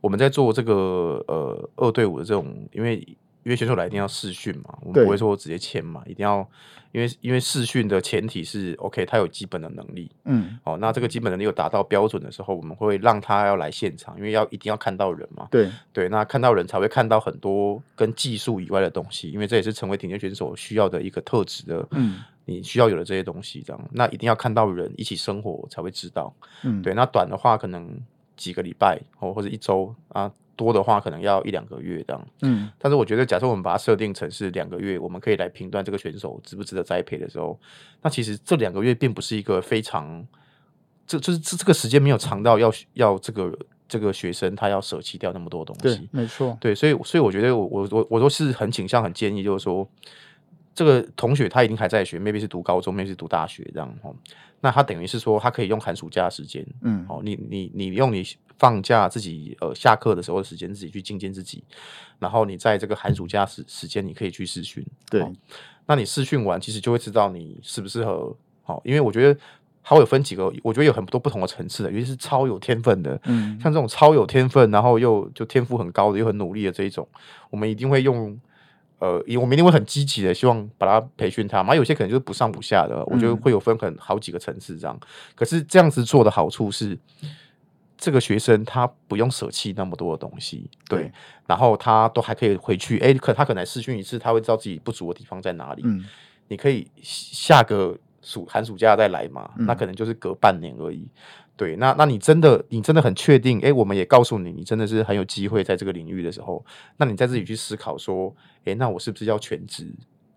[0.00, 3.16] 我们在做这个呃二队伍的这种，因为。
[3.44, 6.48] 因为选手来一定要试训嘛，我们不会说我直接签嘛，一定要，
[6.92, 15.70] 因为因为试训的前提是 OK，他有基本的能力，嗯，哦，那这个基本能力有达到标准的时候，我们会让他要来现场，因为要一定要看到人嘛，对。
[15.92, 28.00] 对，那看到人才会看到很多跟技术以外的东西，因为这也是成为顶尖选手需要的一个特质的，嗯，你需要有的这些东西，这样，那一定要看到人一起生活才会知道，嗯，对，那短的话可能
[28.36, 30.32] 几个礼拜哦或者一周啊。
[30.56, 37.58] 多的话可能要一两个月这样，嗯，但是我觉得，假设我们把它设定成是两个月，我们可以来评断这个选手值不值得栽培的时候，
[38.02, 40.26] 那其实这两个月并不是一个非常，
[41.06, 43.56] 这就是这这个时间没有长到要要这个
[43.88, 49.88] 这个学生他要舍弃掉那么多东西，对，没错，对，所以所以我觉得我我我我都是很倾向很建议，就是说
[50.74, 54.14] 这个同学他一定还在学，maybe 是读高中，maybe 是读大学这样哦，
[54.60, 58.24] 那他等于是说他可以用寒暑假的时间，嗯，哦，你你你用你。
[58.58, 61.62] 放假自己呃下课的时候的时间自己去精进自己，
[62.18, 65.32] 然后你在这个寒暑假时时间你可以去试训，对、哦，
[65.86, 69.40] 那你试训完其实就会知道你适不适合，好、哦，因为我觉得
[69.82, 77.06] 它会有分几个，我觉得有很多不同的层次的，尤其是超有天分的，嗯，像这种超有天分，然后又就天赋很高的又很努力的这一种，
[77.50, 78.38] 我们一定会用
[79.00, 84.98] 呃，我们一定会很积极的希望把它培训他嘛，有些可能就是不上不下的，我觉得会有分很好几个层次这样，
[85.34, 86.96] 可是这样子做的好处是。
[88.04, 91.12] 这个学生他不用舍弃那么多的东西，对，对，
[91.46, 95.80] 然后他都还可以回去，哎，可他可能试训一次，他会知道自己不足的地方在哪里。
[95.86, 96.04] 嗯，
[96.48, 101.08] 你可以下个暑寒暑假再来嘛，嗯、那可能就是隔半年而已。
[101.56, 103.58] 对，那那你真的你真的很确定？
[103.60, 106.62] 哎，我们也告诉你，你真的是很有机会在这个领域的时候，
[106.98, 109.90] 那你再自己去思考说，哎，那我是不是要全职？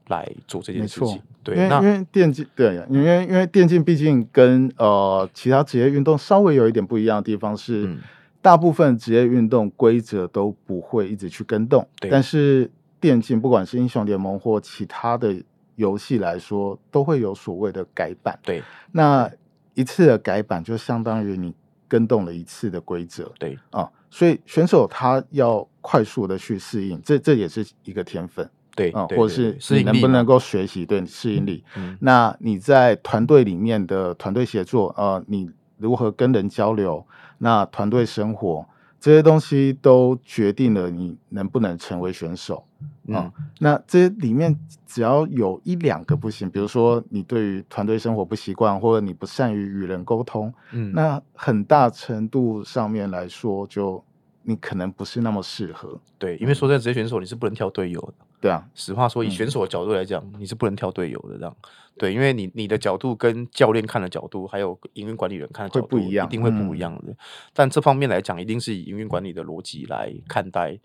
[0.07, 7.97] 来做这件事情，对，因为因为电竞，对，因为因为电竞毕竟跟呃其他职业运动稍微有一点不一样的地方是，嗯、
[8.41, 12.09] 大部分职业运动规则都不会一直去跟动，对。
[12.09, 15.35] 但是电竞不管是英雄联盟或其他的
[15.75, 19.29] 游戏来说，都会有所谓的改版，对，那
[19.73, 21.53] 一次的改版就相当于你
[21.87, 23.57] 跟动了一次的规则，对。
[23.69, 28.49] 啊，所以选手他要快速的去适应，这这也是一个天分。
[28.77, 31.63] 对，啊，或者是你能不能够学习对适应力？
[31.75, 37.03] 嗯，那你在团队里面的团队协作，呃，你如何跟人交流？
[37.39, 38.65] 那团队生活，
[38.99, 42.63] 这些东西都决定了你能不能成为选手。
[43.07, 54.03] 嗯，嗯，那这里面只要有一两个不行，比如说你对于团队生活不习惯，或者你不善于与人沟通，嗯，那很大程度上面来说，就
[54.43, 55.99] 你可能不是那么适合。
[56.19, 58.25] 对，因为说在职业选手，你是不能挑队友的。
[58.47, 61.53] 对啊，实话说，以选手的角度来讲，嗯、你是不能挑队友的，这样。
[61.97, 67.12] 对，因为你你的角度跟教练看的角度，还有营运管理人看的角度不一样，一定会不一样的。
[67.12, 67.17] 嗯、
[67.53, 70.79] 但这方面来讲，一定是以营运管理的逻辑来看待，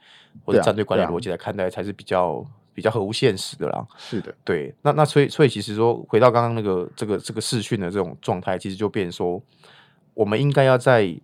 [0.45, 2.45] 或者战队管理逻辑来看待，才是比较
[2.75, 3.87] 比较合乎现实的啦。
[3.97, 4.75] 是的，对。
[4.83, 9.43] 那那所以所以其实说，回到刚刚那个这个这个视讯的这种状态，其实就变成说，
[10.15, 11.15] 我们应该要在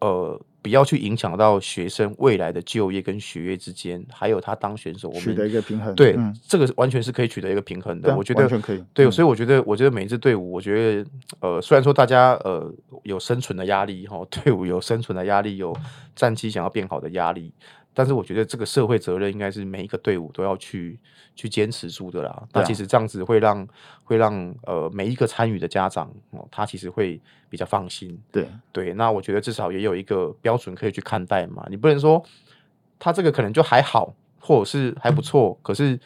[0.00, 0.40] 呃。
[0.60, 5.94] 不要去影响到学生未来的就业跟学业之间，还有他当选手，我们取得一个平衡。
[5.94, 8.12] 对，嗯、这个完全是可以取得一个平衡的。
[8.12, 8.84] 啊、我觉得完全可以。
[8.92, 12.72] 对，嗯、所以我觉得，我觉得每一支队伍，我觉得，呃，虽然说大家呃
[13.04, 15.76] 有生存的压力哈，队伍有生存的压力，有
[16.16, 17.52] 战绩想要变好的压力。
[17.94, 20.98] 但是我觉得这个社会责任应该是每一个队伍都要去
[21.34, 22.30] 去坚持住的啦。
[22.30, 23.66] 啊、那其实这样子会让
[24.04, 27.20] 会让呃每一个参与的家长哦，他其实会
[27.50, 28.16] 比较放心。
[28.30, 31.66] 对对，那我觉得至少也有一个标准可以去看待嘛。
[31.68, 32.22] 你不能说
[32.98, 35.98] 他这个可能就还好，或者是还不错，可是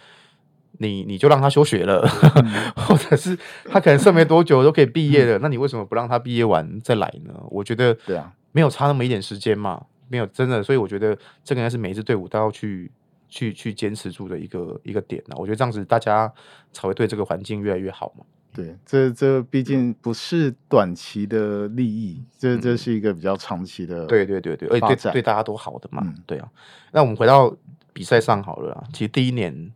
[0.78, 7.34] 你你就让他休学了，嗯、 或者是他可能剩没多久都可以毕业了，嗯、那你为什么不让他毕业完再来呢？
[7.50, 9.84] 我觉得对啊，没有差那么一点时间嘛。
[10.12, 12.92] 没有真的，所以我觉得这个应该是每一支队伍都要去
[13.30, 15.34] 去去坚持住的一个一个点呢。
[15.38, 16.30] 我觉得这样子大家
[16.70, 18.26] 才会对这个环境越来越好嘛。
[18.52, 24.04] 对，这这毕竟不是短期的利益，这这是一个比较长期的。
[24.04, 26.02] 对对对对，而且对对大家都好的嘛。
[26.04, 26.46] 嗯、对啊，
[26.92, 27.56] 那我们回到
[27.94, 28.84] 比赛上好了。
[28.92, 29.72] 其实第一年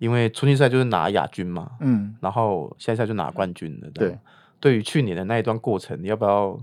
[0.00, 3.88] 因为春季赛就是拿亚军嘛，嗯，然后下赛就拿冠军了。
[3.90, 4.18] 对，
[4.58, 6.58] 对于去年的那一段过程，你要不要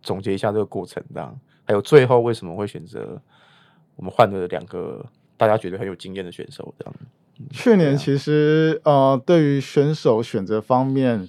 [0.00, 1.04] 总结一下这个过程？
[1.12, 1.38] 这样。
[1.72, 3.18] 还有最后为什么会选择
[3.96, 5.02] 我们换了两个
[5.38, 6.74] 大家觉得很有经验的选手？
[6.78, 6.94] 这样，
[7.50, 11.26] 去年其实呃，对于选手选择方面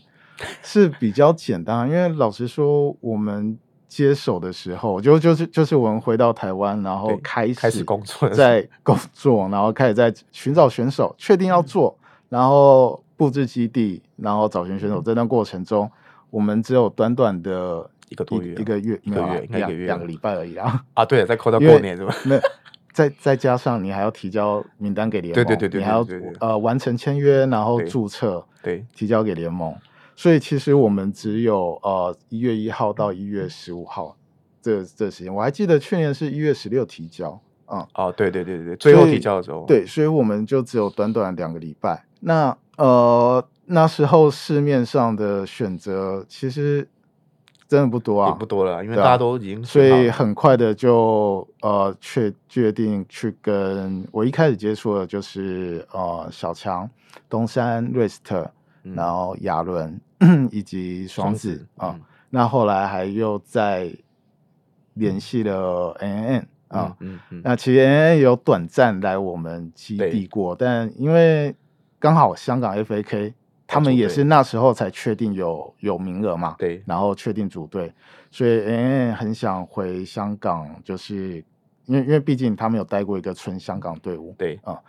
[0.62, 15.01] 是比较简单，因为老实说，我们接手的时候就就是就是我们回到台湾，然后开始开始工作，在工作，然后开始在寻找选手，确定要做，然后布置基地，然后找寻选手。
[15.01, 15.89] 这段过程中，
[16.29, 17.89] 我们只有短短的。
[18.13, 20.86] 一个多月，一个月，一个月，两两个礼拜而已啊！
[20.93, 22.15] 啊，对，再扣到过年是吧？
[22.26, 22.39] 那
[22.93, 26.06] 再再加上你还要提交名单给联盟，对对对，你还要
[26.39, 29.76] 呃完成签约，然后注册，对，提交给联盟。
[30.15, 34.15] 所以其实我们只有呃一月一号到一月十五号
[34.62, 35.34] 这这时间。
[35.34, 42.06] 我还记得去年是一月十六提交，嗯，哦，对对对对，最后提交的时候，对，所以我们就只有短短两个礼拜。
[42.19, 46.88] 那呃那时候市面上的选择其实。
[47.73, 56.88] 真的不多啊，也不多了，因为大家都已经、啊，所以很快的就呃确决定去跟我一开始接触的就是呃小强、
[57.27, 58.47] 东山、瑞斯特，
[58.83, 59.99] 嗯、然后亚伦
[60.51, 63.91] 以及双子啊，嗯、那后来还又再
[64.93, 71.55] 联系了 NNN 啊，嗯嗯，那其实 NNN 有短暂来我们基地过，但因为
[71.97, 73.33] 刚好香港 FAK。
[73.65, 77.91] 他们也是那时候才确定有有名额嘛，对，然后确定组队，
[78.30, 81.43] 所以 NNN 很想回香港，就是
[81.86, 84.80] 因为因为毕竟他们有带过一个纯香港队伍，对啊，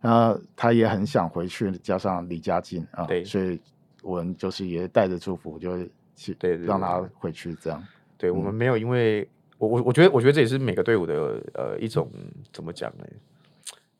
[0.00, 3.58] 然后他也很想回去，加上离家近啊，对，所以
[4.02, 5.78] 我们就是也带着祝福，就
[6.14, 7.82] 去对让他回去这样。
[8.18, 9.26] 对，我们没有，因为
[9.58, 12.10] 我我我觉得我觉得这也是每个队伍的呃一种
[12.52, 13.04] 怎么讲呢？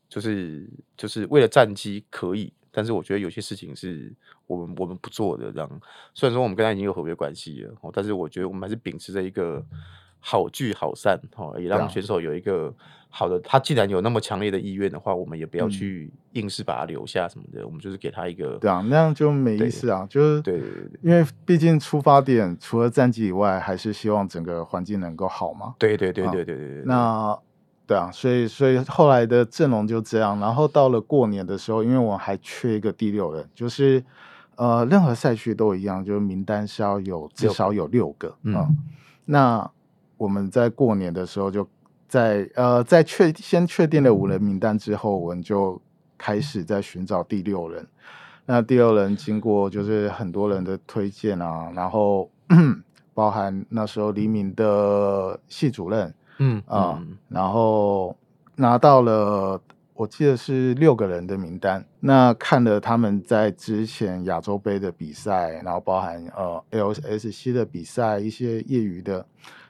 [0.07, 2.53] 就是就是为了战绩可以。
[2.75, 4.11] 但是我觉得有些事情是
[4.47, 5.81] 我们我们不做的，这样。
[6.13, 9.63] 虽然说我们跟他已经有合约关系了，但是我觉得我们还是秉持着一个
[10.19, 12.73] 好聚好散，哈，也让选手有一个
[13.09, 13.39] 好的。
[13.39, 17.65] 他既然有那么强烈的意愿的话，我们也不要去硬是把他留下什么的。
[17.65, 20.05] 我们就是给他一个，对啊，那样就没意思啊。
[20.09, 25.75] 就是对对对，因为毕竟出发点除了战绩以外，还是希望整个环境能够好嘛。
[25.79, 26.83] 对对对对对对对。
[26.85, 27.39] 那。
[27.87, 34.03] 对啊，所以所以后来的阵容就这样，然后到了过年的时候，因为我还缺一个第六人，就是
[34.55, 38.35] 呃，任何赛区都一样，就是名单是要有至少有六个啊。
[38.43, 38.77] 嗯，嗯，
[39.25, 39.71] 那
[40.17, 41.67] 我们在过年的时候就
[42.07, 45.79] 在呃在确先确定了五人名单之后，我们就
[46.17, 47.85] 开始在寻找第六人。
[48.47, 52.29] 那第六人经过就是很多人的推荐啊，然后
[53.13, 56.11] 包含那时候黎明的系主任。
[56.37, 57.17] 嗯啊，嗯。
[57.29, 58.15] 然后
[58.55, 59.59] 拿到了，
[59.93, 61.83] 我记得是六个人的名单。
[61.99, 69.25] 那看了他们在之前亚洲杯的比赛，然后包含呃 LSC 的比赛，一些业余的，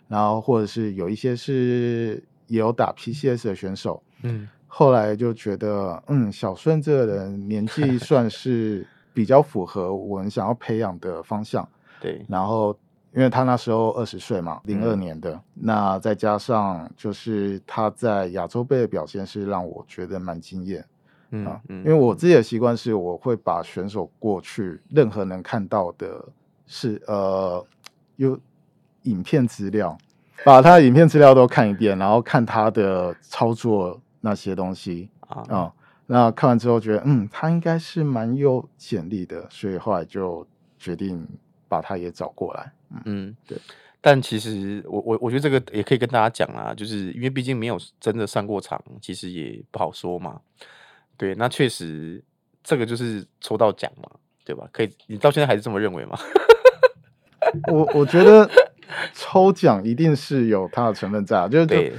[0.08, 11.68] 然后或者是有一些是也有打 PCS 的选手，嗯，后来就觉得，嗯，小顺这个人年纪算是比较符合我们想要培养的方向，
[12.02, 12.78] 对，然后
[13.16, 20.86] 因为他那时候二十岁嘛，零二年的，嗯、那再加上就是他在亚洲杯的表现是让我觉得蛮惊艳。
[21.32, 26.24] 嗯因为我自己的习惯是，我会把选手过去任何能看到的
[26.68, 27.66] 是呃
[28.16, 28.40] 有
[29.04, 29.98] 影片资料，
[30.46, 35.72] 把他的影片资料都看一遍，然后看他的操作那些东西啊、嗯，
[36.06, 40.46] 那看完之后觉得嗯，他应该是蛮有潜力的，所以后来就
[40.78, 41.28] 决定
[41.68, 42.72] 把他也找过来。
[42.92, 43.58] 嗯，嗯对。
[44.02, 50.40] 但其实我我我觉得这个也可以跟大家讲啊，就是因为毕竟没有真的上过场，其实也不好说嘛。
[51.18, 52.24] 对，那确实，
[52.64, 54.08] 这个就是抽到奖嘛，
[54.44, 54.70] 对吧？
[54.72, 56.16] 可以，你到现在还是这么认为吗？
[57.74, 58.48] 我我觉得
[59.16, 61.92] 抽奖一定是有它的成分在，就是对，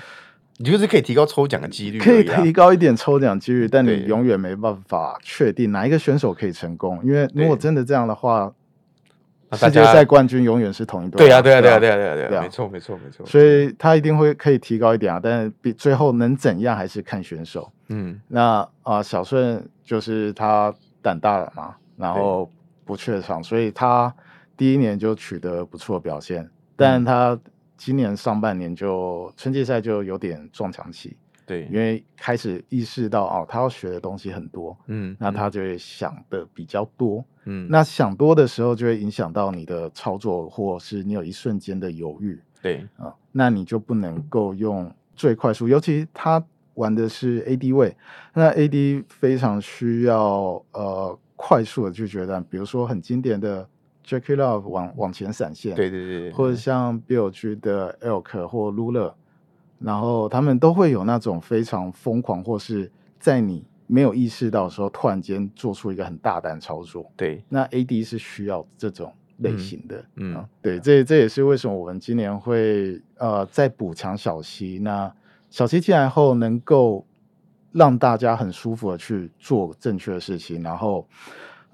[0.58, 8.54] 你就是可以提高抽奖的几率，可以提高一点抽奖几率，但你永远没办法确定哪一个选手可以成功，因为如果真的这样的话。
[9.52, 11.18] 世界赛冠军永远是同一队。
[11.18, 13.24] 对呀，对呀，对呀，对呀，对呀，对呀没错，没错，没错。
[13.26, 17.70] 所以他一定会可以提高一点啊，但是比最后能怎样还是看选手。
[17.88, 22.50] 嗯，那啊，小顺就是他胆大了嘛，然后
[22.84, 24.12] 不怯场，所以他
[24.56, 27.38] 第一年就取得不错的表现，但他
[27.76, 31.16] 今年上半年就春季赛就有点撞墙期。
[31.46, 42.84] 对，因为开始意识到哦，他要学的东西很多，嗯，那他就会想的比较多，嗯，那想多的时候就会影响到你的操作，或是你有一瞬间的犹豫，对。
[42.96, 46.44] 啊，那你就不能够用最快速，尤其他
[46.74, 47.96] 玩的是 AD 位，
[48.34, 53.68] 那 AD 非常需要呃快速的去决断，比如说很经典的
[54.04, 59.14] Jackie Love 往往前闪现，对对对，或者像 Bill G 的 Elk 或 Lula。
[59.78, 67.10] 然后他们都会有那种非常疯狂，或是在你没有意识到的时候，突然间做出一个很大胆操作。
[67.16, 69.98] 对，那 AD 是需要这种类型的。
[70.16, 74.78] 嗯，嗯对，这这也是为什么我们今年会呃再补强小西。
[74.82, 75.12] 那
[75.50, 77.06] 小西进来后，能够
[77.72, 81.06] 让大家很舒服的去做正确的事情，然后。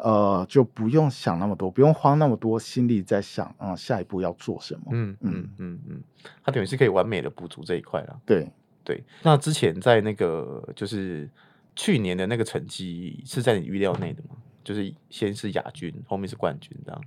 [0.04, 4.86] 呃，就不用想那么多，不用花那么多心力在想，啊、呃，下一步要做什么？
[4.90, 6.02] 嗯嗯嗯嗯，
[6.42, 8.20] 他等于是可以完美的补足这一块了。
[8.26, 8.50] 对
[8.82, 11.30] 对，那之前在那个就是
[11.76, 14.34] 去年的那个成绩是在你预料内的吗？
[14.64, 17.00] 就是先是亚军，后面是冠军这样。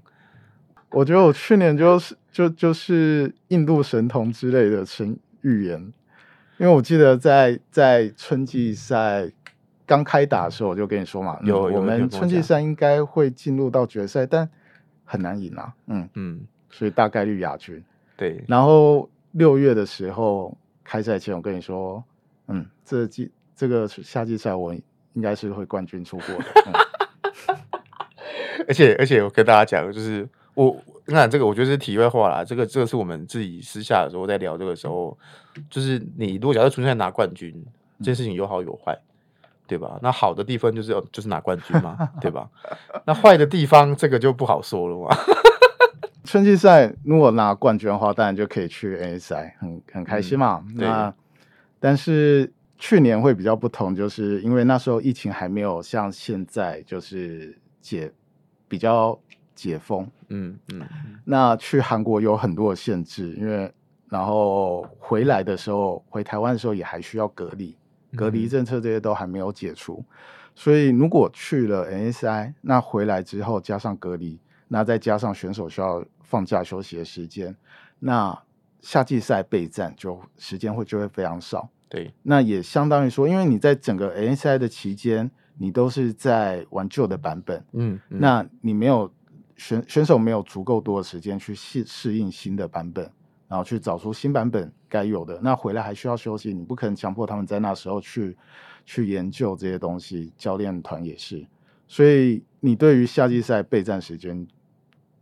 [0.91, 5.77] 我觉得我去年就是就就是印度神童之类的神预言，
[6.59, 9.29] 因为我记得在在春季赛。
[9.85, 14.49] 刚开打的时候我就跟你说嘛，有我们春季赛应该会进入到决赛，但
[15.03, 15.73] 很难赢啊。
[15.87, 17.83] 嗯嗯，所以大概率亚军。
[18.17, 22.03] 对，然后六月的时候开赛前，我跟你说，
[22.47, 24.73] 嗯，这季这个夏季赛我
[25.13, 26.45] 应该是会冠军出过的。
[26.65, 26.73] 嗯、
[28.67, 30.75] 而且而且我跟大家讲，就是我
[31.05, 32.43] 那这个我觉得是题外话啦。
[32.43, 35.17] 这个这个是我们自己私下的时候在聊这个时候，
[35.69, 37.53] 就是你如果假设春季赛拿冠军，
[37.99, 38.97] 这件事情有好有坏。
[39.67, 39.99] 对吧？
[40.01, 42.49] 那好的地方就是要就是拿冠军嘛，对吧？
[43.05, 45.15] 那坏的地方这个就不好说了嘛。
[46.23, 50.63] 春季赛如果拿冠军的话，当然就可以去 NSI，很很开心嘛。
[50.69, 51.13] 嗯、那
[51.79, 58.11] 但是去年会比较不同，就是因为那时候疫情还没有像现在就是解
[58.67, 59.17] 比较
[59.53, 60.81] 解封，嗯嗯。
[61.23, 63.71] 那去韩国有很多的限制，因为
[64.09, 67.75] 然后回来的时候，回台湾的时候也还需要隔离。
[68.15, 70.03] 隔离政策这些都还没有解除，
[70.55, 77.55] 所以如果去了 NSI，那回来之后加上隔离，那再加上选手需要放假休息的时间，
[77.99, 78.37] 那
[78.81, 81.69] 夏季赛备战就时间会就会非常少。
[81.87, 89.11] 对，那也相当于说，因为你在整个 NSI 的期间，你都是在玩旧的版本，嗯，嗯，那你没有
[89.55, 93.09] 选选手没有足够多的时间去适适应新的版本。
[93.47, 98.35] 然后去找出新版本该有的，那回来还需要休息，你不可能强迫他们在那时候去
[98.85, 100.33] 去研究这些东西。
[100.35, 101.45] 教练团也是，
[101.87, 104.47] 所以你对于夏季赛备战时间、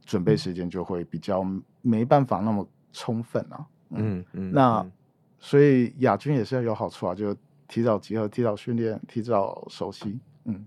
[0.06, 1.46] 准备时间就会比较
[1.82, 3.66] 没办法那么充分啊。
[3.90, 4.90] 嗯嗯，嗯，那
[5.38, 7.36] 所以亚军也是要有好处啊，就
[7.68, 10.18] 提早集合、提早训练、提早熟悉。
[10.46, 10.66] 嗯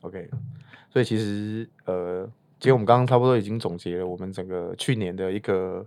[0.00, 0.28] ，OK。
[0.90, 2.28] 所以其实呃，
[2.58, 5.86] 其实我们刚刚差不多已经总结了我们整个去年的一个。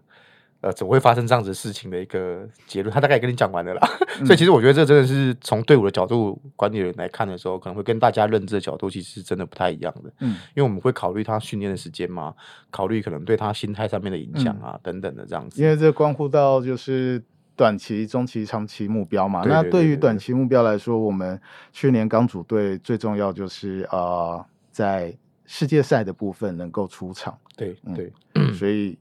[0.61, 3.89] 呃，怎么会发生这样子事情的一个结论，他大概也跟你讲完了啦。
[4.19, 10.11] 嗯、所以其实我觉得这真的是从队伍的角度管理人来看的时候，可能会跟大家认知的角度其实是真的不太一样的。
[10.19, 12.35] 嗯，因为我们会考虑他训练的时间嘛，
[12.69, 15.61] 考虑可能对他心态上面的影响啊、嗯、等等的这样子。
[15.61, 17.23] 因为这关乎到就是
[17.55, 19.45] 短期、中期、长期目标嘛。
[19.47, 21.39] 那对于短期目标来说，我们
[21.71, 27.37] 去年刚组队最重要就是呃，在世界赛的部分能够出场。
[27.55, 28.99] 对对，嗯、所以。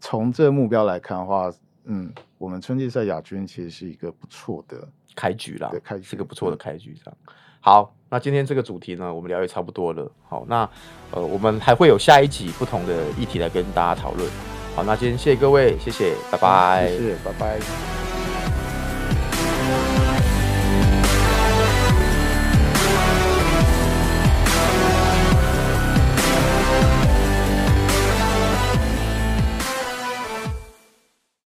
[0.00, 1.52] 从这个目标来看的话，
[1.84, 6.96] 嗯，我们春季赛亚军其实是一个不错的开局啦，对，开局是个不错的开局。
[7.04, 7.16] 这样，
[7.60, 10.10] 好，那今天这个主题呢，我们聊也差不多了。
[10.28, 10.68] 好，那
[11.10, 14.28] 呃，我们还会有下一集不同的议题来跟大家讨论。
[14.74, 17.99] 好，那今天谢谢各位，谢谢，拜拜，谢谢，拜拜。